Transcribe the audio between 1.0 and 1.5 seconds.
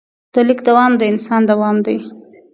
انسان